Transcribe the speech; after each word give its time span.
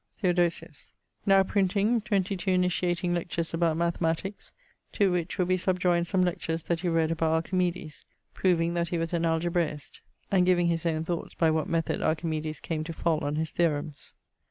Theodosius. 0.19 0.93
Now 1.27 1.43
printing, 1.43 2.01
22 2.01 2.49
initiating 2.49 3.13
lectures 3.13 3.53
about 3.53 3.77
mathematics, 3.77 4.51
to 4.93 5.11
which 5.11 5.37
will 5.37 5.45
be 5.45 5.57
subjoined 5.57 6.07
some 6.07 6.23
lectures 6.23 6.63
that 6.63 6.79
he 6.79 6.89
read 6.89 7.11
about 7.11 7.33
Archimedes, 7.33 8.03
proving 8.33 8.73
that 8.73 8.87
he 8.87 8.97
was 8.97 9.13
an 9.13 9.25
algebraist, 9.25 10.01
and 10.31 10.43
giving 10.43 10.69
his 10.69 10.87
owne 10.87 11.03
thoughts 11.03 11.35
by 11.35 11.51
what 11.51 11.69
method 11.69 12.01
Archimedes 12.01 12.59
came 12.61 12.83
to 12.85 12.93
fall 12.93 13.19
on 13.23 13.35
his 13.35 13.51
theoremes. 13.51 14.13